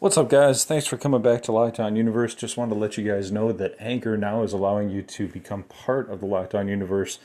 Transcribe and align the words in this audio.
What's 0.00 0.16
up, 0.16 0.30
guys? 0.30 0.64
Thanks 0.64 0.86
for 0.86 0.96
coming 0.96 1.20
back 1.20 1.42
to 1.42 1.52
Lockdown 1.52 1.94
Universe. 1.94 2.34
Just 2.34 2.56
wanted 2.56 2.72
to 2.72 2.80
let 2.80 2.96
you 2.96 3.06
guys 3.06 3.30
know 3.30 3.52
that 3.52 3.76
Anchor 3.78 4.16
now 4.16 4.42
is 4.42 4.54
allowing 4.54 4.88
you 4.88 5.02
to 5.02 5.28
become 5.28 5.64
part 5.64 6.08
of 6.08 6.20
the 6.20 6.26
Lockdown 6.26 6.70
Universe 6.70 7.18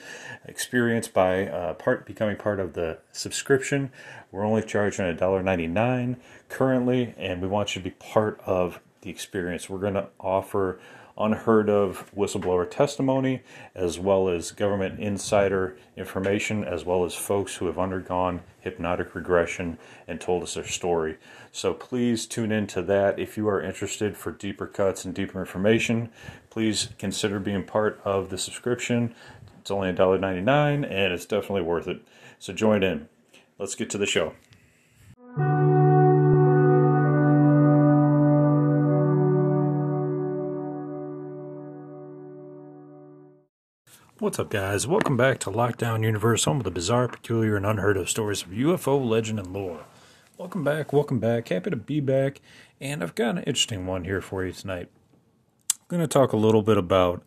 experience 0.46 1.08
by 1.08 1.48
uh, 1.48 1.76
part 1.76 2.06
becoming 2.06 2.36
part 2.36 2.60
of 2.60 2.74
the 2.74 2.98
subscription. 3.14 3.94
We're 4.30 4.44
only 4.44 4.62
charging 4.62 5.06
$1.99 5.06 6.18
currently, 6.50 7.14
and 7.18 7.42
we 7.42 7.48
want 7.48 7.78
you 7.78 7.82
to 7.82 7.90
be 7.90 7.96
part 7.96 8.42
of 8.46 8.82
the 9.04 9.10
experience. 9.10 9.70
We're 9.70 9.80
going 9.80 9.94
to 9.94 10.10
offer 10.20 10.78
unheard 11.18 11.70
of 11.70 12.12
whistleblower 12.16 12.70
testimony, 12.70 13.42
as 13.74 13.98
well 13.98 14.28
as 14.28 14.52
government 14.52 15.00
insider 15.00 15.78
information, 15.96 16.64
as 16.64 16.84
well 16.84 17.06
as 17.06 17.16
folks 17.16 17.56
who 17.56 17.68
have 17.68 17.80
undergone 17.80 18.42
hypnotic 18.60 19.16
regression 19.16 19.78
and 20.08 20.20
told 20.20 20.44
us 20.44 20.56
their 20.56 20.66
story. 20.66 21.18
So 21.52 21.74
please 21.74 22.26
tune 22.26 22.52
into 22.52 22.82
that 22.84 23.18
if 23.20 23.38
you 23.38 23.48
are 23.48 23.62
interested 23.62 24.18
for 24.18 24.32
deeper 24.32 24.68
cuts 24.68 25.06
and 25.06 25.14
deeper 25.14 25.40
information. 25.40 26.10
Please 26.50 26.90
consider 26.98 27.40
being 27.40 27.64
part 27.64 28.02
of 28.04 28.30
the 28.30 28.38
subscription. 28.38 29.16
It's 29.62 29.72
only 29.72 29.92
$1.99 29.94 30.84
and 30.84 31.14
it's 31.14 31.26
definitely 31.26 31.62
worth 31.62 31.88
it. 31.88 32.02
So 32.40 32.54
join 32.54 32.84
in. 32.84 33.08
Let's 33.58 33.76
get 33.76 33.90
to 33.92 33.98
the 33.98 34.06
show. 34.06 34.34
What's 44.26 44.40
up, 44.40 44.50
guys? 44.50 44.88
Welcome 44.88 45.18
back 45.18 45.38
to 45.42 45.52
Lockdown 45.52 46.02
Universe, 46.02 46.46
home 46.46 46.58
of 46.58 46.64
the 46.64 46.72
bizarre, 46.72 47.08
peculiar, 47.08 47.56
and 47.58 47.64
unheard 47.64 47.96
of 47.96 48.10
stories 48.10 48.42
of 48.42 48.50
UFO 48.50 49.08
legend 49.08 49.38
and 49.38 49.54
lore. 49.54 49.86
Welcome 50.36 50.64
back, 50.64 50.92
welcome 50.92 51.20
back. 51.20 51.50
Happy 51.50 51.70
to 51.70 51.76
be 51.76 52.00
back, 52.00 52.42
and 52.82 53.04
I've 53.04 53.14
got 53.14 53.38
an 53.38 53.44
interesting 53.44 53.86
one 53.86 54.04
here 54.04 54.22
for 54.22 54.44
you 54.44 54.52
tonight. 54.52 54.90
I'm 55.74 55.86
going 55.90 56.02
to 56.02 56.08
talk 56.08 56.34
a 56.34 56.38
little 56.38 56.64
bit 56.64 56.76
about 56.76 57.22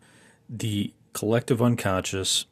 the 0.49 0.93
collective 1.13 1.61
unconscious, 1.61 2.47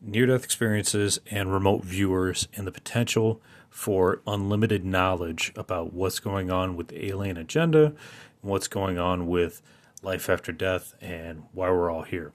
near 0.00 0.26
death 0.26 0.44
experiences, 0.44 1.18
and 1.28 1.52
remote 1.52 1.82
viewers, 1.82 2.46
and 2.54 2.68
the 2.68 2.72
potential 2.72 3.42
for 3.68 4.22
unlimited 4.28 4.84
knowledge 4.84 5.52
about 5.56 5.92
what's 5.92 6.20
going 6.20 6.52
on 6.52 6.76
with 6.76 6.86
the 6.86 7.06
alien 7.06 7.36
agenda, 7.36 7.94
what's 8.42 8.68
going 8.68 9.00
on 9.00 9.26
with 9.26 9.60
life 10.02 10.30
after 10.30 10.52
death, 10.52 10.94
and 11.00 11.42
why 11.50 11.68
we're 11.68 11.90
all 11.90 12.04
here 12.04 12.32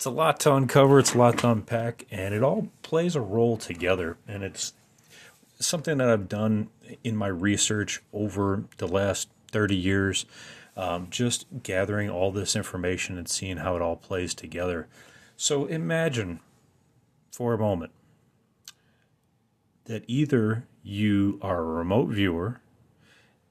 it's 0.00 0.06
a 0.06 0.10
lot 0.10 0.40
to 0.40 0.54
uncover, 0.54 0.98
it's 0.98 1.12
a 1.12 1.18
lot 1.18 1.36
to 1.36 1.50
unpack, 1.50 2.06
and 2.10 2.32
it 2.32 2.42
all 2.42 2.68
plays 2.80 3.14
a 3.14 3.20
role 3.20 3.58
together. 3.58 4.16
And 4.26 4.42
it's 4.42 4.72
something 5.58 5.98
that 5.98 6.08
I've 6.08 6.26
done 6.26 6.70
in 7.04 7.14
my 7.14 7.26
research 7.26 8.00
over 8.10 8.64
the 8.78 8.88
last 8.88 9.28
30 9.52 9.76
years, 9.76 10.24
um, 10.74 11.08
just 11.10 11.44
gathering 11.62 12.08
all 12.08 12.32
this 12.32 12.56
information 12.56 13.18
and 13.18 13.28
seeing 13.28 13.58
how 13.58 13.76
it 13.76 13.82
all 13.82 13.94
plays 13.94 14.32
together. 14.32 14.88
So 15.36 15.66
imagine 15.66 16.40
for 17.30 17.52
a 17.52 17.58
moment 17.58 17.92
that 19.84 20.04
either 20.06 20.64
you 20.82 21.38
are 21.42 21.58
a 21.58 21.62
remote 21.62 22.08
viewer 22.08 22.62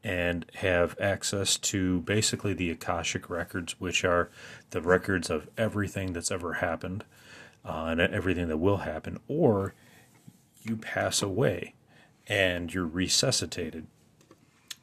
and 0.03 0.45
have 0.55 0.97
access 1.00 1.58
to 1.58 2.02
basically 2.02 2.53
the 2.53 2.72
Akashic 2.72 3.30
records, 3.30 3.80
which 3.80 4.05
are 4.05 4.30
the 4.69 4.81
records 4.81 5.30
of 5.30 5.50
everything 5.58 6.14
that's 6.14 6.31
ever 6.31 6.53
happened 6.53 7.03
uh, 7.66 7.88
and 7.89 8.02
everything 8.02 8.47
that 8.47 8.58
will 8.58 8.77
happen, 8.77 9.20
or 9.27 9.73
you 10.61 10.77
pass 10.77 11.22
away 11.22 11.73
and 12.27 12.73
you're 12.73 12.86
resuscitated. 12.86 13.88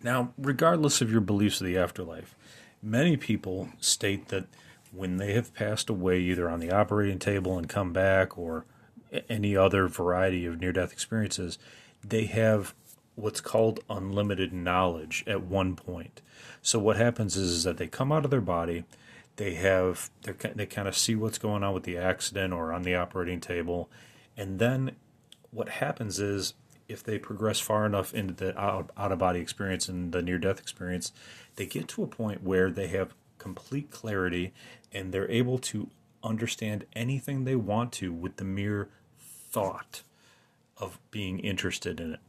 Now, 0.03 0.33
regardless 0.37 1.01
of 1.01 1.11
your 1.11 1.23
beliefs 1.23 1.61
of 1.61 1.67
the 1.67 1.79
afterlife, 1.79 2.35
many 2.83 3.17
people 3.17 3.71
state 3.81 4.29
that 4.29 4.47
when 4.93 5.17
they 5.17 5.33
have 5.33 5.55
passed 5.55 5.89
away, 5.89 6.21
either 6.21 6.49
on 6.49 6.61
the 6.61 6.71
operating 6.71 7.19
table 7.19 7.57
and 7.57 7.69
come 7.69 7.93
back, 7.93 8.37
or 8.37 8.65
any 9.29 9.57
other 9.57 9.89
variety 9.89 10.47
of 10.47 10.61
near 10.61 10.73
death 10.73 10.93
experiences, 10.93 11.59
they 12.05 12.27
have 12.27 12.75
what's 13.17 13.41
called 13.41 13.81
unlimited 13.91 14.53
knowledge 14.53 15.25
at 15.27 15.43
one 15.43 15.75
point. 15.75 16.23
So 16.63 16.79
what 16.79 16.97
happens 16.97 17.37
is, 17.37 17.51
is 17.51 17.65
that 17.65 17.79
they 17.79 17.89
come 17.89 18.13
out 18.13 18.25
of 18.25 18.31
their 18.31 18.41
body, 18.41 18.85
they 19.37 19.55
have 19.55 20.11
they 20.23 20.67
kind 20.67 20.89
of 20.89 20.97
see 20.97 21.15
what's 21.15 21.39
going 21.39 21.63
on 21.63 21.75
with 21.75 21.83
the 21.83 21.99
accident 21.99 22.55
or 22.55 22.73
on 22.73 22.83
the 22.83 22.95
operating 22.95 23.41
table, 23.41 23.91
and 24.37 24.59
then 24.59 24.97
what 25.51 25.69
happens 25.69 26.21
is 26.21 26.55
if 26.89 27.03
they 27.03 27.19
progress 27.19 27.59
far 27.59 27.85
enough 27.87 28.15
into 28.15 28.35
the 28.35 28.59
out, 28.59 28.91
out 28.97 29.13
of 29.13 29.19
body 29.19 29.41
experience 29.41 29.89
and 29.89 30.13
the 30.13 30.23
near 30.23 30.39
death 30.39 30.61
experience, 30.61 31.13
they 31.57 31.67
get 31.67 31.89
to 31.89 32.03
a 32.03 32.07
point 32.07 32.43
where 32.43 32.71
they 32.71 32.87
have 32.89 33.15
complete 33.39 33.91
clarity 33.91 34.53
and 34.93 35.13
they're 35.13 35.31
able 35.31 35.59
to 35.59 35.91
understand 36.23 36.85
anything 36.95 37.45
they 37.45 37.57
want 37.57 37.93
to 37.93 38.13
with 38.13 38.37
the 38.37 38.45
mere 38.45 38.89
thought 39.19 40.03
of 40.79 40.99
being 41.11 41.39
interested 41.39 42.01
in 42.01 42.15
it. 42.15 42.21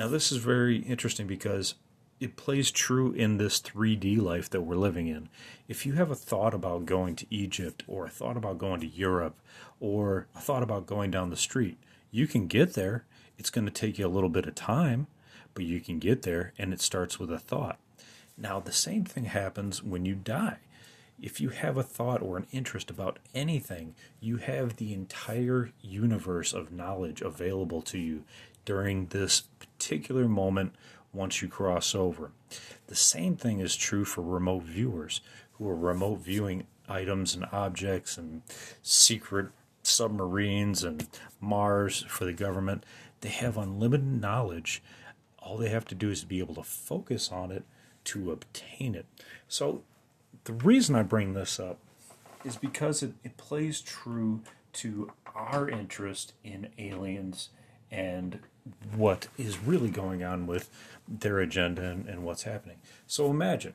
Now, 0.00 0.08
this 0.08 0.32
is 0.32 0.38
very 0.38 0.78
interesting 0.78 1.26
because 1.26 1.74
it 2.20 2.34
plays 2.34 2.70
true 2.70 3.12
in 3.12 3.36
this 3.36 3.60
3D 3.60 4.18
life 4.18 4.48
that 4.48 4.62
we're 4.62 4.74
living 4.74 5.08
in. 5.08 5.28
If 5.68 5.84
you 5.84 5.92
have 5.92 6.10
a 6.10 6.14
thought 6.14 6.54
about 6.54 6.86
going 6.86 7.16
to 7.16 7.26
Egypt 7.28 7.82
or 7.86 8.06
a 8.06 8.08
thought 8.08 8.38
about 8.38 8.56
going 8.56 8.80
to 8.80 8.86
Europe 8.86 9.38
or 9.78 10.26
a 10.34 10.40
thought 10.40 10.62
about 10.62 10.86
going 10.86 11.10
down 11.10 11.28
the 11.28 11.36
street, 11.36 11.76
you 12.10 12.26
can 12.26 12.46
get 12.46 12.72
there. 12.72 13.04
It's 13.36 13.50
going 13.50 13.66
to 13.66 13.70
take 13.70 13.98
you 13.98 14.06
a 14.06 14.08
little 14.08 14.30
bit 14.30 14.46
of 14.46 14.54
time, 14.54 15.06
but 15.52 15.66
you 15.66 15.80
can 15.80 15.98
get 15.98 16.22
there 16.22 16.54
and 16.56 16.72
it 16.72 16.80
starts 16.80 17.18
with 17.18 17.30
a 17.30 17.38
thought. 17.38 17.78
Now, 18.38 18.58
the 18.58 18.72
same 18.72 19.04
thing 19.04 19.26
happens 19.26 19.82
when 19.82 20.06
you 20.06 20.14
die. 20.14 20.60
If 21.20 21.42
you 21.42 21.50
have 21.50 21.76
a 21.76 21.82
thought 21.82 22.22
or 22.22 22.38
an 22.38 22.46
interest 22.50 22.90
about 22.90 23.18
anything, 23.34 23.94
you 24.18 24.38
have 24.38 24.76
the 24.76 24.94
entire 24.94 25.72
universe 25.82 26.54
of 26.54 26.72
knowledge 26.72 27.20
available 27.20 27.82
to 27.82 27.98
you 27.98 28.24
during 28.64 29.06
this 29.06 29.42
particular 29.58 30.28
moment 30.28 30.74
once 31.12 31.42
you 31.42 31.48
cross 31.48 31.94
over. 31.94 32.32
The 32.86 32.94
same 32.94 33.36
thing 33.36 33.60
is 33.60 33.76
true 33.76 34.04
for 34.04 34.22
remote 34.22 34.64
viewers 34.64 35.20
who 35.52 35.68
are 35.68 35.76
remote 35.76 36.20
viewing 36.20 36.66
items 36.88 37.34
and 37.34 37.46
objects 37.52 38.18
and 38.18 38.42
secret 38.82 39.48
submarines 39.82 40.84
and 40.84 41.06
Mars 41.40 42.04
for 42.08 42.24
the 42.24 42.32
government. 42.32 42.84
They 43.20 43.28
have 43.28 43.56
unlimited 43.56 44.20
knowledge. 44.20 44.82
All 45.38 45.56
they 45.56 45.70
have 45.70 45.86
to 45.86 45.94
do 45.94 46.10
is 46.10 46.24
be 46.24 46.38
able 46.38 46.54
to 46.56 46.62
focus 46.62 47.30
on 47.30 47.50
it 47.50 47.64
to 48.04 48.32
obtain 48.32 48.94
it. 48.94 49.06
So, 49.48 49.82
the 50.44 50.52
reason 50.54 50.94
I 50.94 51.02
bring 51.02 51.34
this 51.34 51.60
up 51.60 51.78
is 52.44 52.56
because 52.56 53.02
it, 53.02 53.12
it 53.22 53.36
plays 53.36 53.80
true 53.80 54.40
to 54.72 55.12
our 55.34 55.68
interest 55.68 56.32
in 56.42 56.68
aliens 56.78 57.50
and 57.90 58.40
what 58.94 59.28
is 59.38 59.58
really 59.58 59.90
going 59.90 60.22
on 60.22 60.46
with 60.46 60.70
their 61.08 61.38
agenda 61.38 61.82
and, 61.82 62.06
and 62.06 62.24
what's 62.24 62.42
happening. 62.44 62.76
So 63.06 63.30
imagine 63.30 63.74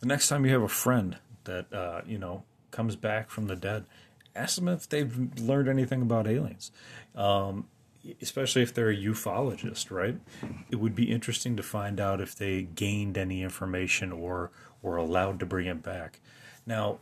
the 0.00 0.06
next 0.06 0.28
time 0.28 0.44
you 0.44 0.52
have 0.52 0.62
a 0.62 0.68
friend 0.68 1.18
that 1.44 1.72
uh, 1.72 2.02
you 2.06 2.18
know 2.18 2.44
comes 2.70 2.96
back 2.96 3.30
from 3.30 3.46
the 3.46 3.56
dead, 3.56 3.84
ask 4.34 4.56
them 4.56 4.68
if 4.68 4.88
they've 4.88 5.40
learned 5.40 5.68
anything 5.68 6.02
about 6.02 6.26
aliens. 6.26 6.70
Um, 7.14 7.66
especially 8.22 8.62
if 8.62 8.72
they're 8.72 8.90
a 8.90 8.96
ufologist, 8.96 9.90
right? 9.90 10.16
It 10.70 10.76
would 10.76 10.94
be 10.94 11.10
interesting 11.10 11.56
to 11.56 11.62
find 11.62 11.98
out 11.98 12.20
if 12.20 12.36
they 12.36 12.62
gained 12.62 13.18
any 13.18 13.42
information 13.42 14.12
or 14.12 14.52
were 14.80 14.96
allowed 14.96 15.40
to 15.40 15.46
bring 15.46 15.66
it 15.66 15.82
back. 15.82 16.20
Now, 16.64 16.98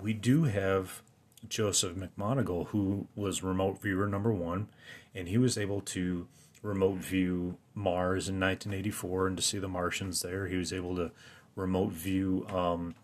we 0.00 0.12
do 0.12 0.44
have 0.44 1.02
Joseph 1.48 1.96
McMoneagle, 1.96 2.68
who 2.68 3.08
was 3.16 3.42
remote 3.42 3.80
viewer 3.80 4.06
number 4.06 4.32
one, 4.32 4.68
and 5.14 5.28
he 5.28 5.38
was 5.38 5.56
able 5.56 5.80
to 5.80 6.26
remote 6.62 6.96
view 6.96 7.58
Mars 7.74 8.28
in 8.28 8.40
1984 8.40 9.28
and 9.28 9.36
to 9.36 9.42
see 9.42 9.58
the 9.58 9.68
Martians 9.68 10.22
there. 10.22 10.46
He 10.46 10.56
was 10.56 10.72
able 10.72 10.96
to 10.96 11.10
remote 11.56 11.92
view 11.92 12.46
um, 12.48 12.94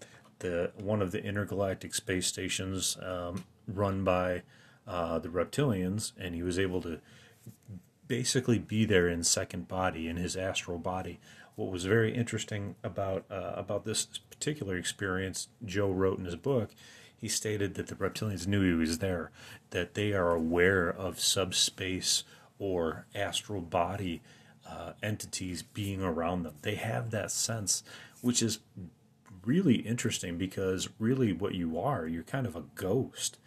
the 0.40 0.72
one 0.78 1.02
of 1.02 1.12
the 1.12 1.22
intergalactic 1.22 1.94
space 1.94 2.26
stations 2.26 2.96
um, 3.02 3.44
run 3.68 4.02
by 4.02 4.42
uh, 4.86 5.18
the 5.18 5.28
reptilians, 5.28 6.12
and 6.18 6.34
he 6.34 6.42
was 6.42 6.58
able 6.58 6.82
to 6.82 7.00
basically 8.08 8.58
be 8.58 8.84
there 8.84 9.08
in 9.08 9.22
second 9.22 9.68
body 9.68 10.08
in 10.08 10.16
his 10.16 10.36
astral 10.36 10.78
body. 10.78 11.20
What 11.54 11.70
was 11.70 11.84
very 11.84 12.14
interesting 12.14 12.74
about 12.82 13.24
uh, 13.30 13.52
about 13.54 13.84
this 13.84 14.06
particular 14.30 14.76
experience, 14.76 15.48
Joe 15.64 15.90
wrote 15.90 16.18
in 16.18 16.24
his 16.24 16.36
book, 16.36 16.70
he 17.20 17.28
stated 17.28 17.74
that 17.74 17.88
the 17.88 17.94
reptilians 17.94 18.46
knew 18.46 18.62
he 18.62 18.72
was 18.72 18.98
there, 18.98 19.30
that 19.70 19.94
they 19.94 20.12
are 20.12 20.30
aware 20.30 20.88
of 20.88 21.20
subspace 21.20 22.24
or 22.58 23.06
astral 23.14 23.60
body 23.60 24.22
uh, 24.68 24.92
entities 25.02 25.62
being 25.62 26.02
around 26.02 26.44
them. 26.44 26.54
They 26.62 26.76
have 26.76 27.10
that 27.10 27.30
sense, 27.30 27.82
which 28.22 28.42
is 28.42 28.60
really 29.44 29.76
interesting 29.76 30.38
because 30.38 30.88
really 30.98 31.32
what 31.32 31.54
you 31.54 31.78
are, 31.78 32.06
you're 32.06 32.22
kind 32.22 32.46
of 32.46 32.56
a 32.56 32.64
ghost. 32.74 33.38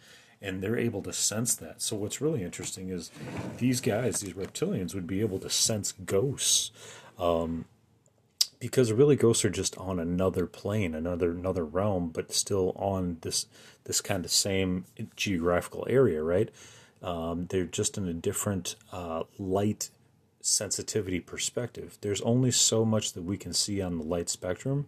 And 0.42 0.62
they're 0.62 0.76
able 0.76 1.00
to 1.02 1.12
sense 1.12 1.54
that. 1.56 1.80
So, 1.80 1.96
what's 1.96 2.20
really 2.20 2.42
interesting 2.42 2.90
is 2.90 3.10
these 3.56 3.80
guys, 3.80 4.20
these 4.20 4.34
reptilians, 4.34 4.94
would 4.94 5.06
be 5.06 5.22
able 5.22 5.38
to 5.38 5.48
sense 5.48 5.92
ghosts. 5.92 6.70
Um, 7.18 7.64
because 8.58 8.92
really 8.92 9.16
ghosts 9.16 9.44
are 9.44 9.50
just 9.50 9.76
on 9.78 9.98
another 9.98 10.46
plane, 10.46 10.94
another 10.94 11.30
another 11.30 11.64
realm, 11.64 12.08
but 12.08 12.32
still 12.32 12.72
on 12.76 13.18
this 13.22 13.46
this 13.84 14.00
kind 14.00 14.24
of 14.24 14.30
same 14.30 14.84
geographical 15.16 15.86
area, 15.88 16.22
right? 16.22 16.50
Um, 17.02 17.46
they're 17.50 17.64
just 17.64 17.98
in 17.98 18.08
a 18.08 18.14
different 18.14 18.76
uh, 18.90 19.24
light 19.38 19.90
sensitivity 20.40 21.20
perspective. 21.20 21.98
There's 22.00 22.20
only 22.22 22.50
so 22.50 22.84
much 22.84 23.12
that 23.12 23.22
we 23.22 23.36
can 23.36 23.52
see 23.52 23.82
on 23.82 23.98
the 23.98 24.04
light 24.04 24.28
spectrum, 24.28 24.86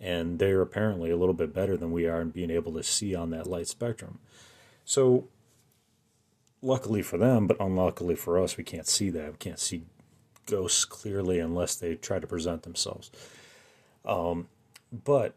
and 0.00 0.38
they're 0.38 0.60
apparently 0.60 1.10
a 1.10 1.16
little 1.16 1.34
bit 1.34 1.54
better 1.54 1.76
than 1.76 1.92
we 1.92 2.06
are 2.06 2.20
in 2.20 2.30
being 2.30 2.50
able 2.50 2.72
to 2.74 2.82
see 2.82 3.14
on 3.14 3.30
that 3.30 3.46
light 3.46 3.68
spectrum. 3.68 4.18
So, 4.84 5.28
luckily 6.60 7.02
for 7.02 7.18
them, 7.18 7.46
but 7.46 7.60
unluckily 7.60 8.16
for 8.16 8.40
us, 8.40 8.56
we 8.56 8.64
can't 8.64 8.86
see 8.86 9.10
that. 9.10 9.32
We 9.32 9.38
can't 9.38 9.60
see 9.60 9.82
ghosts 10.46 10.84
clearly 10.84 11.38
unless 11.38 11.74
they 11.76 11.94
try 11.94 12.18
to 12.18 12.26
present 12.26 12.62
themselves. 12.62 13.10
Um, 14.04 14.48
but 14.92 15.34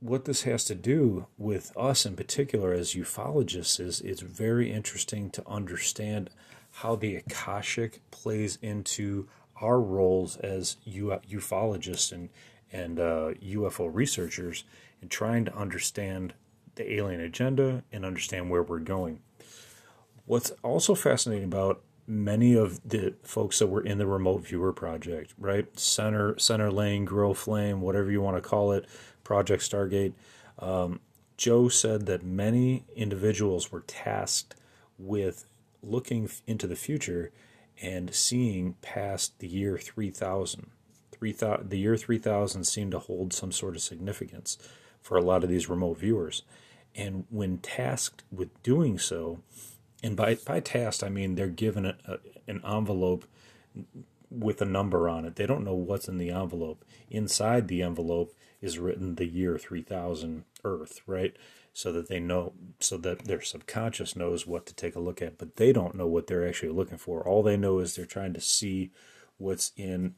what 0.00 0.24
this 0.24 0.42
has 0.42 0.64
to 0.64 0.74
do 0.74 1.26
with 1.36 1.76
us 1.76 2.06
in 2.06 2.16
particular 2.16 2.72
as 2.72 2.94
ufologists 2.94 3.78
is 3.78 4.00
it's 4.00 4.22
very 4.22 4.72
interesting 4.72 5.30
to 5.30 5.46
understand 5.46 6.30
how 6.72 6.96
the 6.96 7.16
Akashic 7.16 8.00
plays 8.10 8.58
into 8.62 9.28
our 9.60 9.80
roles 9.80 10.36
as 10.38 10.76
ufologists 10.86 12.12
and, 12.12 12.30
and 12.72 12.98
uh, 12.98 13.32
UFO 13.44 13.90
researchers 13.92 14.64
in 15.02 15.08
trying 15.08 15.44
to 15.44 15.54
understand 15.54 16.32
the 16.76 16.94
alien 16.94 17.20
agenda 17.20 17.82
and 17.92 18.04
understand 18.04 18.48
where 18.48 18.62
we're 18.62 18.78
going. 18.78 19.20
What's 20.24 20.52
also 20.62 20.94
fascinating 20.94 21.44
about 21.44 21.82
many 22.10 22.54
of 22.54 22.80
the 22.86 23.14
folks 23.22 23.60
that 23.60 23.68
were 23.68 23.80
in 23.80 23.98
the 23.98 24.06
remote 24.06 24.46
viewer 24.46 24.72
project, 24.72 25.32
right? 25.38 25.78
Center, 25.78 26.36
Center 26.38 26.70
Lane, 26.70 27.04
Grill 27.04 27.34
Flame, 27.34 27.80
whatever 27.80 28.10
you 28.10 28.20
want 28.20 28.36
to 28.36 28.42
call 28.42 28.72
it, 28.72 28.86
Project 29.22 29.62
Stargate. 29.62 30.12
Um, 30.58 31.00
Joe 31.36 31.68
said 31.68 32.06
that 32.06 32.24
many 32.24 32.84
individuals 32.96 33.70
were 33.70 33.84
tasked 33.86 34.56
with 34.98 35.46
looking 35.82 36.28
into 36.46 36.66
the 36.66 36.76
future 36.76 37.30
and 37.80 38.14
seeing 38.14 38.74
past 38.82 39.38
the 39.38 39.48
year 39.48 39.78
3000. 39.78 40.70
3000 41.12 41.70
the 41.70 41.78
year 41.78 41.96
3000 41.96 42.64
seemed 42.64 42.92
to 42.92 42.98
hold 42.98 43.32
some 43.32 43.52
sort 43.52 43.76
of 43.76 43.82
significance 43.82 44.58
for 45.00 45.16
a 45.16 45.22
lot 45.22 45.44
of 45.44 45.48
these 45.48 45.68
remote 45.68 45.98
viewers. 45.98 46.42
And 46.94 47.24
when 47.30 47.58
tasked 47.58 48.24
with 48.32 48.62
doing 48.62 48.98
so, 48.98 49.40
and 50.02 50.16
by, 50.16 50.36
by 50.36 50.60
task, 50.60 51.02
I 51.02 51.08
mean 51.08 51.34
they're 51.34 51.48
given 51.48 51.86
a, 51.86 51.96
a, 52.06 52.18
an 52.46 52.62
envelope 52.64 53.26
with 54.30 54.62
a 54.62 54.66
number 54.66 55.08
on 55.08 55.24
it. 55.24 55.36
They 55.36 55.46
don't 55.46 55.64
know 55.64 55.74
what's 55.74 56.08
in 56.08 56.18
the 56.18 56.30
envelope. 56.30 56.84
Inside 57.10 57.68
the 57.68 57.82
envelope 57.82 58.34
is 58.60 58.78
written 58.78 59.16
the 59.16 59.26
year 59.26 59.58
3000 59.58 60.44
Earth, 60.64 61.00
right? 61.06 61.36
So 61.72 61.92
that 61.92 62.08
they 62.08 62.20
know, 62.20 62.52
so 62.78 62.96
that 62.98 63.24
their 63.24 63.40
subconscious 63.40 64.16
knows 64.16 64.46
what 64.46 64.66
to 64.66 64.74
take 64.74 64.94
a 64.94 65.00
look 65.00 65.22
at, 65.22 65.38
but 65.38 65.56
they 65.56 65.72
don't 65.72 65.94
know 65.94 66.06
what 66.06 66.26
they're 66.26 66.46
actually 66.46 66.72
looking 66.72 66.98
for. 66.98 67.26
All 67.26 67.42
they 67.42 67.56
know 67.56 67.78
is 67.78 67.94
they're 67.94 68.06
trying 68.06 68.34
to 68.34 68.40
see 68.40 68.90
what's 69.38 69.72
in 69.76 70.14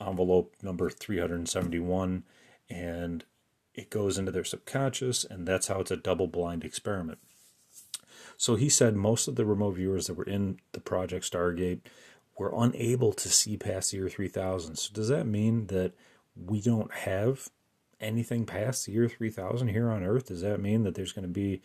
envelope 0.00 0.54
number 0.62 0.90
371 0.90 2.24
and 2.68 3.24
it 3.76 3.90
goes 3.90 4.16
into 4.16 4.32
their 4.32 4.44
subconscious, 4.44 5.22
and 5.24 5.46
that's 5.46 5.66
how 5.68 5.80
it's 5.80 5.90
a 5.90 5.96
double 5.96 6.26
blind 6.26 6.64
experiment. 6.64 7.18
So 8.36 8.56
he 8.56 8.68
said 8.68 8.96
most 8.96 9.28
of 9.28 9.36
the 9.36 9.44
remote 9.44 9.72
viewers 9.72 10.06
that 10.06 10.14
were 10.14 10.24
in 10.24 10.58
the 10.72 10.80
Project 10.80 11.30
Stargate 11.30 11.80
were 12.38 12.52
unable 12.54 13.12
to 13.12 13.28
see 13.28 13.56
past 13.56 13.90
the 13.90 13.98
year 13.98 14.08
3000. 14.08 14.76
So 14.76 14.92
does 14.92 15.08
that 15.08 15.26
mean 15.26 15.68
that 15.68 15.92
we 16.36 16.60
don't 16.60 16.92
have 16.92 17.48
anything 18.00 18.44
past 18.44 18.86
the 18.86 18.92
year 18.92 19.08
3000 19.08 19.68
here 19.68 19.90
on 19.90 20.04
Earth? 20.04 20.26
Does 20.26 20.42
that 20.42 20.60
mean 20.60 20.82
that 20.82 20.94
there's 20.94 21.12
going 21.12 21.26
to 21.26 21.32
be 21.32 21.62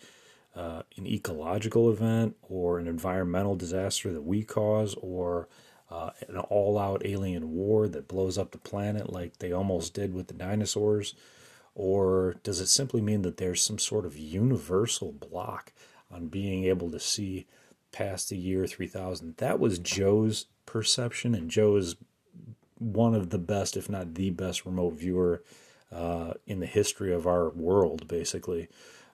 uh, 0.56 0.83
an 0.97 1.07
ecological 1.07 1.89
event 1.89 2.35
or 2.41 2.79
an 2.79 2.88
environmental 2.88 3.56
disaster 3.56 4.12
that 4.13 4.23
we 4.23 4.44
cause 4.44 4.95
or 5.01 5.47
uh, 5.89 6.12
an 6.29 6.38
all 6.38 6.77
out 6.77 7.06
alien 7.06 7.51
war 7.51 7.88
that 7.89 8.07
blows 8.07 8.38
up 8.38 8.51
the 8.51 8.57
planet 8.57 9.12
like 9.12 9.38
they 9.38 9.51
almost 9.51 9.94
did 9.94 10.13
with 10.13 10.27
the 10.27 10.33
dinosaurs? 10.33 11.15
Or 11.75 12.35
does 12.44 12.59
it 12.59 12.68
simply 12.68 13.01
mean 13.01 13.21
that 13.21 13.38
there's 13.38 13.62
some 13.62 13.79
sort 13.79 14.06
of 14.06 14.18
universal 14.18 15.12
block 15.12 15.73
on 16.12 16.28
being 16.28 16.66
able 16.66 16.92
to 16.92 17.00
see 17.00 17.48
past 17.92 18.30
the 18.30 18.38
year 18.38 18.68
3000? 18.68 19.38
That 19.38 19.60
was 19.60 19.80
Joe's 19.80 20.46
perception, 20.66 21.36
and 21.36 21.50
Joe 21.50 21.75
is 21.75 21.96
one 22.78 23.13
of 23.13 23.30
the 23.30 23.38
best, 23.38 23.78
if 23.78 23.90
not 23.90 24.16
the 24.16 24.31
best, 24.31 24.66
remote 24.66 24.94
viewer 24.94 25.44
uh, 25.92 26.34
in 26.48 26.60
the 26.60 26.66
history 26.66 27.13
of 27.13 27.28
our 27.28 27.50
world, 27.50 28.08
basically, 28.08 28.68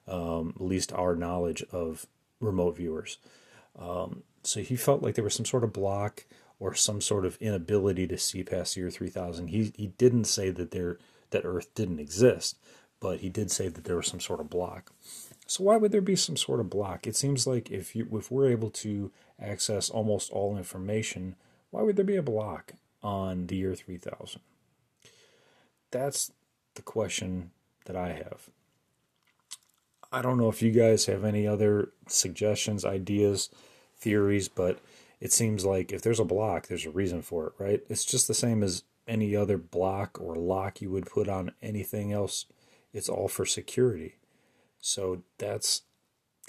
um, 0.06 0.54
at 0.56 0.62
least 0.62 0.92
our 0.92 1.14
knowledge 1.14 1.62
of 1.70 2.06
remote 2.40 2.76
viewers. 2.76 3.18
Um, 3.78 4.22
so 4.42 4.60
he 4.60 4.76
felt 4.76 5.02
like 5.02 5.14
there 5.14 5.24
was 5.24 5.34
some 5.34 5.44
sort 5.44 5.64
of 5.64 5.72
block 5.72 6.24
or 6.60 6.74
some 6.74 7.00
sort 7.00 7.24
of 7.24 7.36
inability 7.40 8.06
to 8.06 8.18
see 8.18 8.42
past 8.42 8.74
the 8.74 8.80
year 8.80 8.90
3000. 8.90 9.48
He, 9.48 9.72
he 9.76 9.88
didn't 9.88 10.24
say 10.24 10.50
that 10.50 10.70
there 10.70 10.98
that 11.30 11.44
Earth 11.44 11.74
didn't 11.74 12.00
exist, 12.00 12.58
but 13.00 13.20
he 13.20 13.28
did 13.28 13.50
say 13.50 13.68
that 13.68 13.84
there 13.84 13.96
was 13.96 14.06
some 14.06 14.20
sort 14.20 14.40
of 14.40 14.48
block. 14.48 14.92
So 15.48 15.64
why 15.64 15.78
would 15.78 15.92
there 15.92 16.02
be 16.02 16.14
some 16.14 16.36
sort 16.36 16.60
of 16.60 16.68
block? 16.68 17.06
It 17.06 17.16
seems 17.16 17.46
like 17.46 17.70
if 17.70 17.96
you 17.96 18.06
if 18.12 18.30
we're 18.30 18.50
able 18.50 18.70
to 18.70 19.10
access 19.40 19.88
almost 19.88 20.30
all 20.30 20.58
information, 20.58 21.36
why 21.70 21.80
would 21.80 21.96
there 21.96 22.04
be 22.04 22.16
a 22.16 22.22
block 22.22 22.74
on 23.02 23.46
the 23.46 23.56
year 23.56 23.74
3000? 23.74 24.42
That's 25.90 26.32
the 26.74 26.82
question 26.82 27.50
that 27.86 27.96
I 27.96 28.08
have. 28.12 28.50
I 30.12 30.20
don't 30.20 30.36
know 30.36 30.50
if 30.50 30.60
you 30.60 30.70
guys 30.70 31.06
have 31.06 31.24
any 31.24 31.46
other 31.46 31.92
suggestions, 32.06 32.84
ideas, 32.84 33.48
theories, 33.96 34.48
but 34.48 34.78
it 35.18 35.32
seems 35.32 35.64
like 35.64 35.92
if 35.92 36.02
there's 36.02 36.20
a 36.20 36.24
block, 36.24 36.66
there's 36.66 36.86
a 36.86 36.90
reason 36.90 37.22
for 37.22 37.46
it, 37.46 37.52
right? 37.58 37.80
It's 37.88 38.04
just 38.04 38.28
the 38.28 38.34
same 38.34 38.62
as 38.62 38.84
any 39.06 39.34
other 39.34 39.56
block 39.56 40.20
or 40.20 40.36
lock 40.36 40.82
you 40.82 40.90
would 40.90 41.06
put 41.06 41.26
on 41.26 41.52
anything 41.62 42.12
else. 42.12 42.44
It's 42.92 43.08
all 43.08 43.28
for 43.28 43.46
security. 43.46 44.16
So 44.80 45.22
that's 45.38 45.82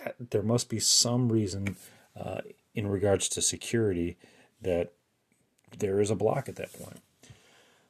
that. 0.04 0.16
There 0.32 0.44
must 0.44 0.70
be 0.70 0.80
some 0.80 1.32
reason 1.32 1.76
uh, 2.20 2.42
in 2.74 2.88
regards 2.88 3.30
to 3.30 3.42
security 3.42 4.18
that 4.62 4.94
there 5.78 6.00
is 6.00 6.10
a 6.10 6.16
block 6.16 6.50
at 6.50 6.56
that 6.56 6.74
point. 6.74 7.02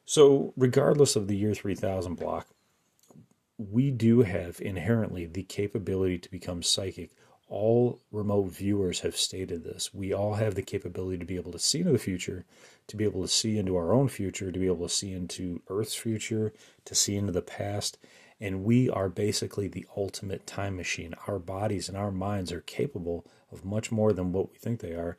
So, 0.04 0.52
regardless 0.56 1.14
of 1.14 1.28
the 1.28 1.36
year 1.36 1.54
3000 1.54 2.14
block, 2.14 2.48
we 3.58 3.90
do 3.90 4.22
have 4.22 4.60
inherently 4.60 5.26
the 5.26 5.44
capability 5.44 6.18
to 6.18 6.30
become 6.30 6.62
psychic 6.62 7.10
all 7.50 8.00
remote 8.12 8.52
viewers 8.52 9.00
have 9.00 9.16
stated 9.16 9.64
this. 9.64 9.92
We 9.92 10.12
all 10.12 10.34
have 10.34 10.54
the 10.54 10.62
capability 10.62 11.18
to 11.18 11.24
be 11.24 11.34
able 11.34 11.50
to 11.50 11.58
see 11.58 11.80
into 11.80 11.90
the 11.90 11.98
future, 11.98 12.44
to 12.86 12.96
be 12.96 13.02
able 13.02 13.22
to 13.22 13.28
see 13.28 13.58
into 13.58 13.76
our 13.76 13.92
own 13.92 14.08
future, 14.08 14.52
to 14.52 14.58
be 14.58 14.66
able 14.66 14.86
to 14.86 14.94
see 14.94 15.12
into 15.12 15.60
Earth's 15.68 15.96
future, 15.96 16.54
to 16.84 16.94
see 16.94 17.16
into 17.16 17.32
the 17.32 17.42
past. 17.42 17.98
And 18.40 18.64
we 18.64 18.88
are 18.88 19.08
basically 19.08 19.68
the 19.68 19.86
ultimate 19.96 20.46
time 20.46 20.76
machine. 20.76 21.14
Our 21.26 21.38
bodies 21.38 21.88
and 21.88 21.96
our 21.98 22.10
minds 22.10 22.52
are 22.52 22.62
capable 22.62 23.26
of 23.52 23.64
much 23.64 23.92
more 23.92 24.12
than 24.12 24.32
what 24.32 24.50
we 24.50 24.56
think 24.56 24.80
they 24.80 24.92
are. 24.92 25.16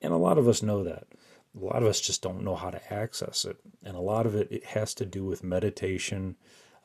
And 0.00 0.12
a 0.12 0.16
lot 0.16 0.38
of 0.38 0.48
us 0.48 0.62
know 0.62 0.82
that. 0.84 1.06
A 1.54 1.64
lot 1.64 1.82
of 1.82 1.88
us 1.88 2.00
just 2.00 2.22
don't 2.22 2.44
know 2.44 2.56
how 2.56 2.70
to 2.70 2.92
access 2.92 3.44
it. 3.44 3.58
And 3.84 3.94
a 3.94 4.00
lot 4.00 4.24
of 4.24 4.34
it, 4.34 4.50
it 4.50 4.64
has 4.64 4.94
to 4.94 5.04
do 5.04 5.24
with 5.24 5.44
meditation, 5.44 6.36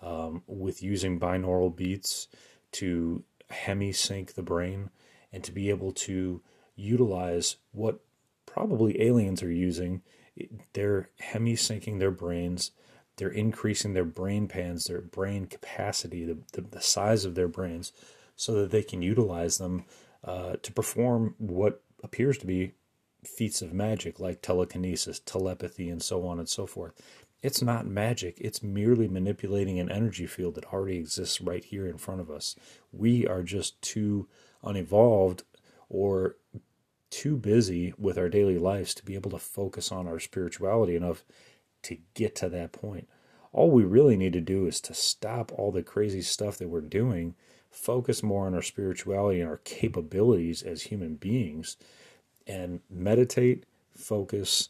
um, 0.01 0.43
with 0.45 0.83
using 0.83 1.19
binaural 1.19 1.73
beats 1.73 2.27
to 2.73 3.23
hemi-sync 3.49 4.33
the 4.33 4.43
brain 4.43 4.89
and 5.31 5.41
to 5.45 5.53
be 5.53 5.69
able 5.69 5.93
to 5.93 6.41
utilize 6.75 7.55
what 7.71 8.01
probably 8.45 9.01
aliens 9.01 9.41
are 9.41 9.51
using. 9.51 10.01
They're 10.73 11.09
hemi-syncing 11.19 11.99
their 11.99 12.11
brains. 12.11 12.71
They're 13.17 13.29
increasing 13.29 13.93
their 13.93 14.05
brain 14.05 14.47
pans, 14.47 14.85
their 14.85 15.01
brain 15.01 15.47
capacity, 15.47 16.23
the, 16.23 16.37
the, 16.53 16.61
the 16.61 16.81
size 16.81 17.25
of 17.25 17.35
their 17.35 17.47
brains, 17.47 17.91
so 18.35 18.53
that 18.53 18.71
they 18.71 18.83
can 18.83 19.01
utilize 19.01 19.57
them 19.57 19.85
uh, 20.23 20.57
to 20.61 20.71
perform 20.71 21.35
what 21.37 21.81
appears 22.03 22.37
to 22.37 22.47
be 22.47 22.73
feats 23.23 23.61
of 23.61 23.73
magic 23.73 24.19
like 24.19 24.41
telekinesis, 24.41 25.19
telepathy, 25.19 25.89
and 25.89 26.01
so 26.01 26.25
on 26.25 26.39
and 26.39 26.47
so 26.47 26.65
forth. 26.65 26.93
It's 27.43 27.61
not 27.61 27.85
magic, 27.85 28.37
it's 28.39 28.63
merely 28.63 29.07
manipulating 29.07 29.79
an 29.79 29.91
energy 29.91 30.25
field 30.25 30.55
that 30.55 30.73
already 30.73 30.97
exists 30.97 31.39
right 31.39 31.63
here 31.63 31.87
in 31.87 31.97
front 31.97 32.21
of 32.21 32.31
us. 32.31 32.55
We 32.91 33.27
are 33.27 33.43
just 33.43 33.79
too 33.81 34.27
unevolved 34.63 35.43
or 35.89 36.37
too 37.09 37.37
busy 37.37 37.93
with 37.97 38.17
our 38.17 38.29
daily 38.29 38.57
lives 38.57 38.93
to 38.95 39.05
be 39.05 39.15
able 39.15 39.31
to 39.31 39.37
focus 39.37 39.91
on 39.91 40.07
our 40.07 40.19
spirituality 40.19 40.95
enough 40.95 41.23
to 41.87 41.97
get 42.13 42.35
to 42.35 42.49
that 42.49 42.71
point. 42.71 43.07
All 43.51 43.71
we 43.71 43.83
really 43.83 44.17
need 44.17 44.33
to 44.33 44.41
do 44.41 44.67
is 44.67 44.79
to 44.81 44.93
stop 44.93 45.51
all 45.51 45.71
the 45.71 45.83
crazy 45.83 46.21
stuff 46.21 46.57
that 46.57 46.69
we're 46.69 46.81
doing, 46.81 47.35
focus 47.71 48.21
more 48.21 48.45
on 48.45 48.53
our 48.53 48.61
spirituality 48.61 49.41
and 49.41 49.49
our 49.49 49.57
capabilities 49.63 50.61
as 50.63 50.83
human 50.83 51.15
beings, 51.15 51.77
and 52.45 52.81
meditate, 52.89 53.65
focus, 53.95 54.69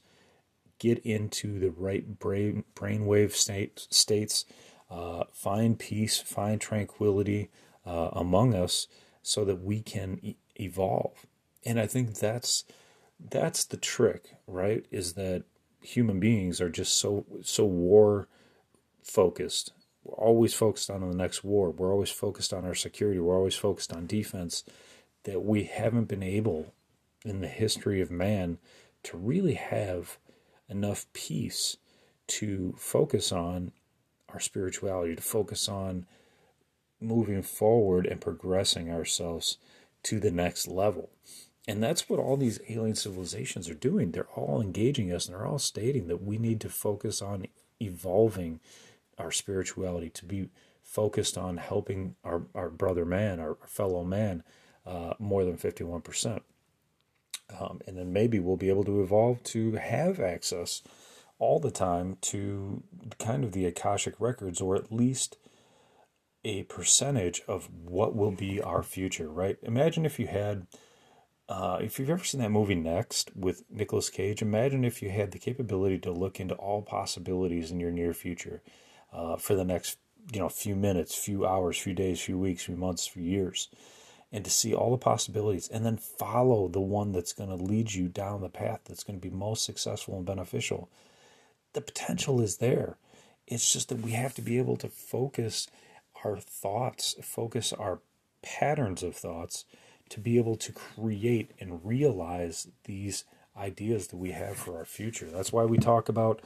get 0.79 0.99
into 0.99 1.59
the 1.59 1.71
right 1.71 2.19
brain 2.19 2.63
brainwave 2.75 3.33
state, 3.33 3.87
states, 3.89 4.45
uh, 4.89 5.23
find 5.33 5.79
peace, 5.79 6.19
find 6.19 6.61
tranquility 6.61 7.49
uh, 7.85 8.09
among 8.13 8.53
us, 8.53 8.87
so 9.21 9.43
that 9.43 9.61
we 9.61 9.81
can 9.81 10.19
e- 10.21 10.37
evolve. 10.55 11.25
And 11.65 11.79
I 11.79 11.87
think 11.87 12.15
that's 12.15 12.63
that's 13.19 13.65
the 13.65 13.77
trick, 13.77 14.35
right? 14.45 14.85
Is 14.91 15.13
that 15.13 15.43
human 15.81 16.19
beings 16.19 16.59
are 16.61 16.69
just 16.69 16.97
so 16.97 17.25
so 17.43 17.65
war 17.65 18.27
focused. 19.01 19.73
We're 20.03 20.15
always 20.15 20.53
focused 20.53 20.89
on 20.89 21.01
the 21.01 21.15
next 21.15 21.43
war. 21.43 21.69
We're 21.71 21.91
always 21.91 22.09
focused 22.09 22.53
on 22.53 22.65
our 22.65 22.75
security. 22.75 23.19
We're 23.19 23.37
always 23.37 23.55
focused 23.55 23.93
on 23.93 24.07
defense. 24.07 24.63
That 25.23 25.43
we 25.43 25.65
haven't 25.65 26.07
been 26.07 26.23
able 26.23 26.73
in 27.25 27.41
the 27.41 27.47
history 27.47 27.99
of 27.99 28.09
man 28.09 28.59
to 29.03 29.17
really 29.17 29.55
have 29.55 30.17
enough 30.69 31.05
peace 31.13 31.77
to 32.27 32.75
focus 32.77 33.31
on 33.31 33.71
our 34.29 34.39
spirituality, 34.39 35.15
to 35.15 35.21
focus 35.21 35.67
on 35.67 36.05
moving 36.99 37.41
forward 37.41 38.05
and 38.05 38.21
progressing 38.21 38.91
ourselves 38.91 39.57
to 40.03 40.19
the 40.19 40.31
next 40.31 40.67
level. 40.67 41.09
And 41.67 41.83
that's 41.83 42.07
what 42.07 42.19
all 42.19 42.37
these 42.37 42.61
alien 42.69 42.95
civilizations 42.95 43.69
are 43.69 43.73
doing. 43.73 44.11
They're 44.11 44.27
all 44.35 44.61
engaging 44.61 45.11
us 45.11 45.27
and 45.27 45.35
they're 45.35 45.45
all 45.45 45.59
stating 45.59 46.07
that 46.07 46.23
we 46.23 46.37
need 46.37 46.61
to 46.61 46.69
focus 46.69 47.21
on 47.21 47.47
evolving 47.81 48.61
our 49.17 49.31
spirituality, 49.31 50.09
to 50.11 50.25
be 50.25 50.49
focused 50.81 51.37
on 51.37 51.57
helping 51.57 52.15
our, 52.23 52.43
our 52.55 52.69
brother 52.69 53.03
man, 53.03 53.39
our 53.39 53.57
fellow 53.65 54.03
man, 54.03 54.43
uh, 54.85 55.13
more 55.19 55.43
than 55.43 55.57
51%. 55.57 56.41
Um, 57.59 57.81
and 57.85 57.97
then 57.97 58.13
maybe 58.13 58.39
we'll 58.39 58.57
be 58.57 58.69
able 58.69 58.85
to 58.85 59.01
evolve 59.01 59.43
to 59.43 59.73
have 59.73 60.19
access 60.19 60.81
all 61.39 61.59
the 61.59 61.71
time 61.71 62.17
to 62.21 62.83
kind 63.19 63.43
of 63.43 63.51
the 63.51 63.65
Akashic 63.65 64.15
records, 64.19 64.59
or 64.59 64.75
at 64.75 64.91
least 64.91 65.37
a 66.43 66.63
percentage 66.63 67.41
of 67.47 67.69
what 67.83 68.15
will 68.15 68.31
be 68.31 68.61
our 68.61 68.83
future, 68.83 69.29
right? 69.29 69.57
Imagine 69.63 70.05
if 70.05 70.19
you 70.19 70.27
had, 70.27 70.67
uh, 71.49 71.79
if 71.81 71.97
you've 71.97 72.09
ever 72.09 72.23
seen 72.23 72.41
that 72.41 72.51
movie 72.51 72.75
Next 72.75 73.31
with 73.35 73.63
Nicolas 73.69 74.09
Cage, 74.09 74.41
imagine 74.41 74.83
if 74.83 75.01
you 75.01 75.09
had 75.09 75.31
the 75.31 75.39
capability 75.39 75.97
to 75.99 76.11
look 76.11 76.39
into 76.39 76.55
all 76.55 76.81
possibilities 76.81 77.71
in 77.71 77.79
your 77.79 77.91
near 77.91 78.13
future 78.13 78.61
uh, 79.13 79.37
for 79.37 79.55
the 79.55 79.63
next, 79.63 79.97
you 80.33 80.39
know, 80.39 80.49
few 80.49 80.75
minutes, 80.75 81.15
few 81.15 81.45
hours, 81.45 81.77
few 81.77 81.93
days, 81.93 82.19
few 82.19 82.37
weeks, 82.37 82.63
few 82.63 82.75
months, 82.75 83.07
few 83.07 83.23
years 83.23 83.69
and 84.31 84.43
to 84.43 84.51
see 84.51 84.73
all 84.73 84.91
the 84.91 84.97
possibilities 84.97 85.67
and 85.67 85.85
then 85.85 85.97
follow 85.97 86.67
the 86.67 86.81
one 86.81 87.11
that's 87.11 87.33
going 87.33 87.49
to 87.49 87.63
lead 87.63 87.93
you 87.93 88.07
down 88.07 88.41
the 88.41 88.49
path 88.49 88.81
that's 88.85 89.03
going 89.03 89.19
to 89.19 89.29
be 89.29 89.33
most 89.33 89.63
successful 89.63 90.17
and 90.17 90.25
beneficial. 90.25 90.89
The 91.73 91.81
potential 91.81 92.41
is 92.41 92.57
there. 92.57 92.97
It's 93.45 93.71
just 93.71 93.89
that 93.89 94.01
we 94.01 94.11
have 94.11 94.33
to 94.35 94.41
be 94.41 94.57
able 94.57 94.77
to 94.77 94.89
focus 94.89 95.67
our 96.25 96.37
thoughts, 96.37 97.15
focus 97.21 97.71
our 97.71 97.99
patterns 98.41 99.03
of 99.03 99.15
thoughts 99.15 99.65
to 100.09 100.19
be 100.19 100.37
able 100.37 100.55
to 100.55 100.71
create 100.71 101.51
and 101.59 101.83
realize 101.83 102.67
these 102.85 103.23
ideas 103.57 104.07
that 104.07 104.17
we 104.17 104.31
have 104.31 104.55
for 104.57 104.77
our 104.77 104.85
future. 104.85 105.29
That's 105.29 105.51
why 105.51 105.65
we 105.65 105.77
talk 105.77 106.09
about, 106.09 106.41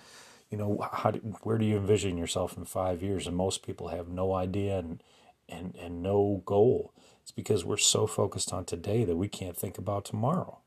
you 0.50 0.58
know, 0.58 0.88
how 0.92 1.12
do, 1.12 1.20
where 1.44 1.58
do 1.58 1.66
you 1.66 1.78
envision 1.78 2.18
yourself 2.18 2.58
in 2.58 2.66
5 2.66 3.04
years 3.04 3.28
and 3.28 3.36
most 3.36 3.66
people 3.66 3.90
have 3.90 4.08
no 4.08 4.34
idea 4.34 4.80
and 4.80 5.04
and 5.50 5.76
and 5.76 6.02
no 6.02 6.42
goal. 6.46 6.94
It's 7.22 7.32
because 7.32 7.66
we're 7.66 7.78
so 7.78 8.08
focused 8.08 8.54
on 8.54 8.66
today 8.66 9.04
that 9.06 9.18
we 9.18 9.28
can't 9.28 9.58
think 9.58 9.78
about 9.78 10.06
tomorrow. 10.06 10.60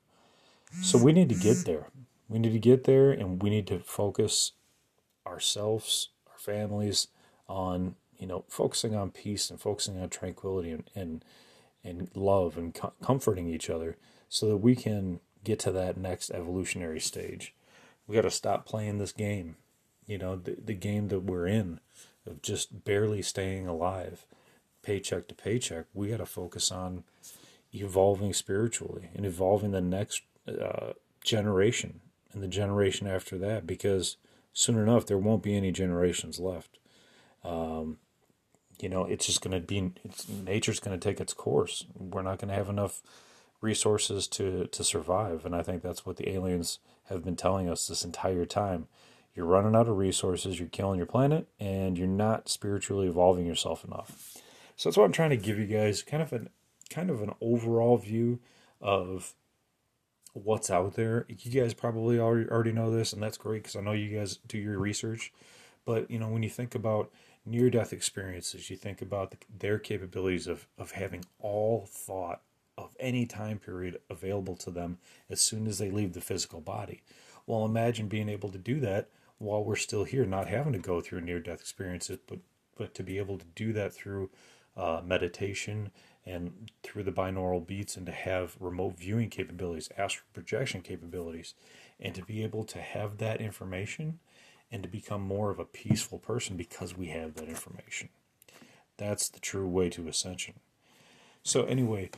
So 0.83 0.99
we 0.99 1.13
need 1.13 1.29
to 1.29 1.35
get 1.37 1.65
there. 1.65 1.89
We 2.29 2.39
need 2.39 2.53
to 2.53 2.59
get 2.59 2.85
there 2.85 3.11
and 3.13 3.41
we 3.41 3.49
need 3.49 3.67
to 3.69 3.79
focus 3.79 4.53
ourselves, 5.27 6.11
our 6.31 6.39
families 6.39 7.09
on, 7.49 7.95
you 8.19 8.27
know, 8.27 8.45
focusing 8.49 8.95
on 8.95 9.11
peace 9.11 9.51
and 9.51 9.61
focusing 9.61 10.01
on 10.01 10.09
tranquility 10.09 10.71
and 10.71 10.91
and, 10.95 11.25
and 11.85 12.11
love 12.15 12.57
and 12.57 12.75
co- 12.75 12.95
comforting 13.03 13.49
each 13.49 13.69
other 13.69 13.97
so 14.29 14.49
that 14.49 14.57
we 14.57 14.75
can 14.75 15.21
get 15.45 15.59
to 15.61 15.73
that 15.73 15.97
next 15.97 16.31
evolutionary 16.31 17.01
stage. 17.01 17.55
We 18.07 18.17
got 18.17 18.23
to 18.23 18.31
stop 18.31 18.67
playing 18.67 18.99
this 18.99 19.13
game, 19.13 19.57
you 20.07 20.19
know, 20.19 20.37
the, 20.37 20.57
the 20.63 20.75
game 20.75 21.09
that 21.09 21.21
we're 21.21 21.47
in 21.47 21.81
of 22.27 22.43
just 22.43 22.85
barely 22.85 23.23
staying 23.23 23.67
alive 23.67 24.27
paycheck 24.83 25.29
to 25.29 25.35
paycheck. 25.35 25.87
We 25.95 26.09
got 26.09 26.19
to 26.19 26.27
focus 26.27 26.71
on 26.71 27.05
evolving 27.73 28.33
spiritually 28.33 29.11
and 29.15 29.27
evolving 29.27 29.73
the 29.73 29.81
next 29.81 30.23
uh, 30.47 30.93
generation 31.25 32.01
and 32.33 32.43
the 32.43 32.49
generation 32.49 33.07
after 33.07 33.39
that 33.39 33.67
because 33.67 34.17
soon 34.53 34.79
enough 34.79 35.07
there 35.07 35.19
won't 35.19 35.43
be 35.43 35.57
any 35.57 35.73
generations 35.73 36.39
left. 36.39 36.79
Um, 37.43 37.99
you 38.81 38.89
know, 38.89 39.05
it's 39.05 39.27
just 39.27 39.41
going 39.41 39.59
to 39.59 39.67
be 39.67 39.93
it's, 40.05 40.29
nature's 40.29 40.81
going 40.81 40.99
to 40.99 41.09
take 41.09 41.21
its 41.21 41.33
course. 41.33 41.87
We're 41.95 42.23
not 42.23 42.39
going 42.39 42.49
to 42.49 42.55
have 42.55 42.69
enough 42.69 43.03
resources 43.61 44.27
to 44.29 44.67
to 44.67 44.85
survive, 44.85 45.45
and 45.47 45.55
I 45.55 45.63
think 45.63 45.83
that's 45.83 46.05
what 46.05 46.17
the 46.17 46.31
aliens 46.31 46.79
have 47.05 47.25
been 47.25 47.37
telling 47.37 47.69
us 47.69 47.87
this 47.87 48.05
entire 48.05 48.45
time. 48.45 48.87
You're 49.35 49.47
running 49.47 49.75
out 49.75 49.89
of 49.89 49.97
resources, 49.97 50.61
you're 50.61 50.69
killing 50.69 50.99
your 50.99 51.07
planet, 51.07 51.49
and 51.59 51.99
you're 51.99 52.07
not 52.07 52.49
spiritually 52.49 53.09
evolving 53.09 53.47
yourself 53.47 53.85
enough. 53.85 54.37
So 54.77 54.89
that's 54.89 54.97
what 54.97 55.05
I'm 55.05 55.13
trying 55.13 55.31
to 55.31 55.37
give 55.37 55.59
you 55.59 55.67
guys 55.67 56.03
kind 56.03 56.23
of 56.23 56.33
an 56.33 56.51
kind 56.91 57.11
of 57.11 57.23
an 57.23 57.33
overall 57.41 57.97
view 57.97 58.41
of 58.81 59.35
what's 60.33 60.71
out 60.71 60.95
there. 60.95 61.27
You 61.29 61.51
guys 61.51 61.75
probably 61.75 62.19
already 62.19 62.49
already 62.49 62.73
know 62.73 62.91
this, 62.91 63.13
and 63.13 63.23
that's 63.23 63.39
great 63.39 63.63
because 63.63 63.77
I 63.77 63.81
know 63.81 63.93
you 63.93 64.17
guys 64.17 64.39
do 64.47 64.59
your 64.59 64.79
research. 64.79 65.33
But 65.85 66.11
you 66.11 66.19
know, 66.19 66.29
when 66.29 66.43
you 66.43 66.51
think 66.51 66.75
about 66.75 67.11
near 67.47 67.71
death 67.71 67.93
experiences, 67.93 68.71
you 68.71 68.77
think 68.77 69.03
about 69.03 69.31
the, 69.31 69.37
their 69.59 69.79
capabilities 69.79 70.47
of 70.47 70.67
of 70.79 70.93
having 70.93 71.25
all 71.39 71.87
thought 71.87 72.43
of 72.77 72.97
any 72.99 73.27
time 73.27 73.59
period 73.59 74.01
available 74.11 74.57
to 74.57 74.71
them 74.71 74.99
as 75.31 75.41
soon 75.41 75.67
as 75.67 75.79
they 75.79 75.91
leave 75.91 76.13
the 76.13 76.21
physical 76.21 76.61
body. 76.61 77.03
Well, 77.47 77.65
imagine 77.65 78.09
being 78.09 78.29
able 78.29 78.49
to 78.51 78.59
do 78.59 78.81
that 78.81 79.11
while 79.39 79.63
we're 79.63 79.77
still 79.77 80.05
here, 80.05 80.25
not 80.25 80.49
having 80.49 80.73
to 80.73 80.79
go 80.79 81.01
through 81.01 81.21
near 81.21 81.41
death 81.41 81.61
experiences, 81.61 82.19
but 82.27 82.39
but 82.77 82.95
to 82.95 83.03
be 83.03 83.19
able 83.19 83.39
to 83.39 83.47
do 83.55 83.73
that 83.73 83.93
through 83.93 84.31
uh, 84.77 85.01
meditation 85.05 85.91
and 86.27 86.71
through 86.83 87.03
the 87.03 87.13
binaural 87.13 87.65
beats 87.65 87.97
and 87.97 88.07
to 88.07 88.13
have 88.13 88.57
remote 88.59 88.99
viewing 88.99 89.31
capabilities, 89.31 89.91
astral 89.97 90.27
projection 90.33 90.81
capabilities, 90.81 91.55
and 92.01 92.15
to 92.15 92.23
be 92.23 92.43
able 92.43 92.65
to 92.65 92.81
have 92.81 93.19
that 93.19 93.41
information 93.41 94.19
and 94.75 94.83
to 94.83 94.89
become 94.89 95.23
more 95.23 95.53
of 95.53 95.61
a 95.61 95.65
peaceful 95.65 96.19
person 96.19 96.57
because 96.57 96.97
we 96.97 97.07
have 97.07 97.37
that 97.37 97.49
information. 97.49 98.09
That's 98.97 99.29
the 99.29 99.39
true 99.39 99.69
way 99.69 99.89
to 99.91 100.09
ascension. 100.09 100.55
So, 101.45 101.63
anyway, 101.67 102.11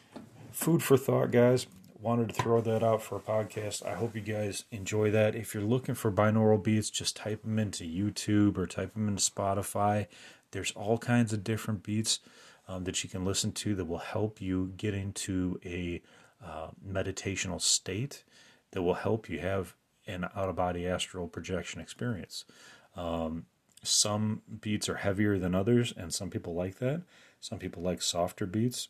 food 0.52 0.82
for 0.82 0.96
thought, 0.96 1.30
guys. 1.30 1.66
Wanted 2.00 2.30
to 2.30 2.34
throw 2.34 2.62
that 2.62 2.82
out 2.82 3.02
for 3.02 3.16
a 3.16 3.20
podcast. 3.20 3.84
I 3.84 3.94
hope 3.94 4.14
you 4.14 4.22
guys 4.22 4.64
enjoy 4.70 5.10
that. 5.10 5.34
If 5.34 5.52
you're 5.52 5.62
looking 5.62 5.94
for 5.94 6.10
binaural 6.10 6.62
beats, 6.62 6.88
just 6.88 7.16
type 7.16 7.42
them 7.42 7.58
into 7.58 7.84
YouTube 7.84 8.56
or 8.56 8.66
type 8.66 8.94
them 8.94 9.08
into 9.08 9.22
Spotify. 9.22 10.06
There's 10.52 10.72
all 10.72 10.96
kinds 10.96 11.34
of 11.34 11.44
different 11.44 11.82
beats 11.82 12.20
um, 12.68 12.84
that 12.84 13.04
you 13.04 13.10
can 13.10 13.25
listen 13.25 13.52
to 13.52 13.75
that 13.75 13.84
will 13.84 13.98
help 13.98 14.40
you 14.40 14.72
get 14.78 14.94
into 14.94 15.60
a 15.64 16.00
uh, 16.42 16.68
meditational 16.86 17.60
state 17.60 18.25
that 18.70 18.82
will 18.82 18.94
help 18.94 19.28
you 19.28 19.40
have 19.40 19.75
an 20.06 20.25
out 20.36 20.48
of 20.48 20.56
body 20.56 20.86
astral 20.86 21.28
projection 21.28 21.80
experience. 21.80 22.44
Um, 22.96 23.46
some 23.82 24.42
beats 24.60 24.88
are 24.88 24.96
heavier 24.96 25.38
than 25.38 25.54
others, 25.54 25.92
and 25.96 26.12
some 26.12 26.30
people 26.30 26.54
like 26.54 26.78
that. 26.78 27.02
Some 27.40 27.58
people 27.58 27.82
like 27.82 28.02
softer 28.02 28.46
beats, 28.46 28.88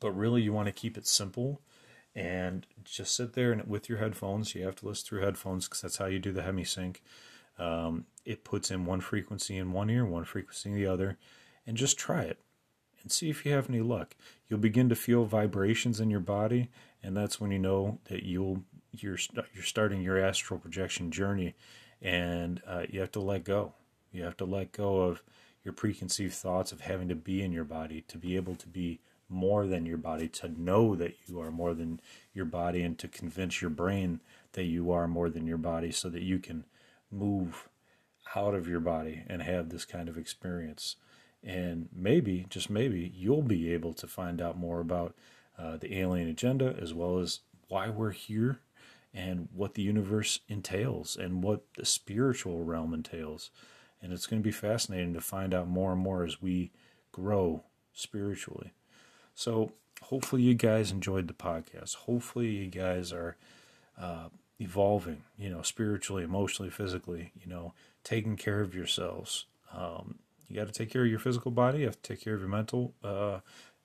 but 0.00 0.12
really, 0.12 0.42
you 0.42 0.52
want 0.52 0.66
to 0.66 0.72
keep 0.72 0.98
it 0.98 1.06
simple 1.06 1.60
and 2.14 2.66
just 2.84 3.14
sit 3.14 3.32
there 3.32 3.52
and 3.52 3.66
with 3.66 3.88
your 3.88 3.98
headphones. 3.98 4.54
You 4.54 4.64
have 4.64 4.76
to 4.76 4.86
listen 4.86 5.06
through 5.06 5.22
headphones 5.22 5.66
because 5.66 5.80
that's 5.80 5.96
how 5.96 6.06
you 6.06 6.18
do 6.18 6.32
the 6.32 6.42
hemisync. 6.42 6.96
Um, 7.58 8.06
it 8.24 8.44
puts 8.44 8.70
in 8.70 8.84
one 8.84 9.00
frequency 9.00 9.56
in 9.56 9.72
one 9.72 9.90
ear, 9.90 10.04
one 10.04 10.24
frequency 10.24 10.70
in 10.70 10.76
the 10.76 10.86
other, 10.86 11.18
and 11.66 11.76
just 11.76 11.98
try 11.98 12.22
it 12.22 12.38
and 13.02 13.12
see 13.12 13.30
if 13.30 13.44
you 13.44 13.52
have 13.52 13.68
any 13.68 13.80
luck. 13.80 14.16
You'll 14.48 14.60
begin 14.60 14.88
to 14.88 14.96
feel 14.96 15.24
vibrations 15.24 16.00
in 16.00 16.10
your 16.10 16.20
body, 16.20 16.70
and 17.02 17.16
that's 17.16 17.40
when 17.40 17.50
you 17.50 17.58
know 17.58 17.98
that 18.06 18.24
you'll 18.24 18.64
you're 19.00 19.18
you're 19.52 19.64
starting 19.64 20.02
your 20.02 20.18
astral 20.18 20.60
projection 20.60 21.10
journey, 21.10 21.54
and 22.02 22.62
uh, 22.66 22.84
you 22.88 23.00
have 23.00 23.12
to 23.12 23.20
let 23.20 23.44
go. 23.44 23.74
You 24.12 24.24
have 24.24 24.36
to 24.38 24.44
let 24.44 24.72
go 24.72 25.02
of 25.02 25.22
your 25.64 25.74
preconceived 25.74 26.34
thoughts 26.34 26.72
of 26.72 26.82
having 26.82 27.08
to 27.08 27.14
be 27.14 27.42
in 27.42 27.52
your 27.52 27.64
body 27.64 28.04
to 28.08 28.18
be 28.18 28.36
able 28.36 28.54
to 28.56 28.68
be 28.68 29.00
more 29.28 29.66
than 29.66 29.86
your 29.86 29.96
body, 29.96 30.28
to 30.28 30.48
know 30.60 30.94
that 30.94 31.16
you 31.26 31.40
are 31.40 31.50
more 31.50 31.74
than 31.74 32.00
your 32.34 32.44
body, 32.44 32.82
and 32.82 32.98
to 32.98 33.08
convince 33.08 33.60
your 33.62 33.70
brain 33.70 34.20
that 34.52 34.64
you 34.64 34.92
are 34.92 35.08
more 35.08 35.30
than 35.30 35.46
your 35.46 35.58
body, 35.58 35.90
so 35.90 36.08
that 36.08 36.22
you 36.22 36.38
can 36.38 36.64
move 37.10 37.68
out 38.36 38.54
of 38.54 38.68
your 38.68 38.80
body 38.80 39.22
and 39.28 39.42
have 39.42 39.68
this 39.68 39.84
kind 39.84 40.08
of 40.08 40.18
experience. 40.18 40.96
And 41.42 41.88
maybe, 41.94 42.46
just 42.48 42.70
maybe, 42.70 43.12
you'll 43.14 43.42
be 43.42 43.72
able 43.72 43.92
to 43.94 44.06
find 44.06 44.40
out 44.40 44.56
more 44.56 44.80
about 44.80 45.14
uh, 45.58 45.76
the 45.76 45.98
alien 45.98 46.28
agenda 46.28 46.74
as 46.80 46.94
well 46.94 47.18
as 47.18 47.40
why 47.68 47.88
we're 47.88 48.10
here 48.10 48.60
and 49.14 49.48
what 49.52 49.74
the 49.74 49.82
universe 49.82 50.40
entails 50.48 51.16
and 51.16 51.42
what 51.42 51.62
the 51.76 51.84
spiritual 51.84 52.64
realm 52.64 52.92
entails. 52.92 53.50
And 54.02 54.12
it's 54.12 54.26
going 54.26 54.42
to 54.42 54.46
be 54.46 54.52
fascinating 54.52 55.14
to 55.14 55.20
find 55.20 55.54
out 55.54 55.68
more 55.68 55.92
and 55.92 56.00
more 56.00 56.24
as 56.24 56.42
we 56.42 56.72
grow 57.12 57.62
spiritually. 57.92 58.72
So, 59.34 59.72
hopefully, 60.02 60.42
you 60.42 60.54
guys 60.54 60.90
enjoyed 60.90 61.28
the 61.28 61.34
podcast. 61.34 61.94
Hopefully, 61.94 62.48
you 62.48 62.66
guys 62.66 63.12
are 63.12 63.36
uh, 63.98 64.28
evolving, 64.60 65.22
you 65.38 65.48
know, 65.48 65.62
spiritually, 65.62 66.24
emotionally, 66.24 66.70
physically, 66.70 67.32
you 67.40 67.48
know, 67.48 67.72
taking 68.02 68.36
care 68.36 68.60
of 68.60 68.74
yourselves. 68.74 69.46
Um, 69.72 70.16
you 70.48 70.56
got 70.56 70.66
to 70.66 70.72
take 70.72 70.90
care 70.90 71.02
of 71.04 71.08
your 71.08 71.18
physical 71.18 71.50
body, 71.50 71.80
you 71.80 71.86
have 71.86 72.00
to 72.00 72.08
take 72.14 72.22
care 72.22 72.34
of 72.34 72.40
your 72.40 72.48
mental 72.48 72.94
uh, 73.02 73.40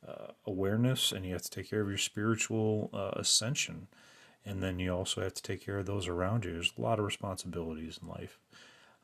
uh, 0.08 0.32
awareness, 0.46 1.12
and 1.12 1.26
you 1.26 1.34
have 1.34 1.42
to 1.42 1.50
take 1.50 1.70
care 1.70 1.82
of 1.82 1.88
your 1.88 1.98
spiritual 1.98 2.90
uh, 2.94 3.12
ascension. 3.20 3.88
And 4.50 4.63
then 4.63 4.79
you 4.79 4.91
also 4.91 5.22
have 5.22 5.36
to 5.36 5.44
take 5.44 5.63
care 5.63 5.77
of 5.77 5.86
those 5.86 6.08
around 6.08 6.44
you. 6.44 6.53
There's 6.53 6.74
a 6.75 6.82
lot 6.82 6.98
of 6.98 7.06
responsibilities 7.06 8.00
in 8.01 8.08
life. 8.08 8.39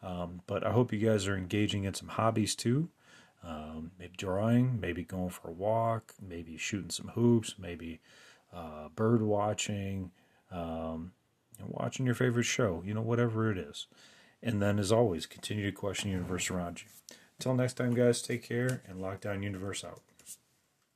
Um, 0.02 0.42
but 0.48 0.66
I 0.66 0.72
hope 0.72 0.92
you 0.92 0.98
guys 0.98 1.28
are 1.28 1.38
engaging 1.38 1.84
in 1.84 1.94
some 1.94 2.08
hobbies 2.08 2.56
too. 2.56 2.90
Um, 3.44 3.92
maybe 4.00 4.16
drawing, 4.18 4.80
maybe 4.80 5.04
going 5.04 5.30
for 5.30 5.50
a 5.50 5.54
walk, 5.54 6.16
maybe 6.20 6.58
shooting 6.58 6.90
some 6.90 7.10
hoops, 7.10 7.56
maybe 7.60 8.02
uh, 8.52 8.90
bird 8.96 9.22
watching, 9.22 10.10
um, 10.52 11.12
watching 11.64 12.08
your 12.08 12.16
favorite 12.16 12.44
show, 12.44 12.82
you 12.84 12.96
know, 12.96 13.02
whatever 13.02 13.52
it 13.52 13.60
is. 13.60 13.86
And 14.42 14.60
then, 14.60 14.80
as 14.80 14.92
always, 14.92 15.28
continue 15.28 15.66
to 15.66 15.72
question 15.72 16.10
the 16.10 16.18
universe 16.18 16.50
around 16.50 16.82
you. 16.82 16.88
Until 17.38 17.54
next 17.54 17.74
time, 17.74 17.94
guys, 17.94 18.24
take 18.24 18.42
care 18.42 18.82
and 18.88 19.00
Lockdown 19.00 19.44
Universe 19.44 19.84
out. 19.84 20.02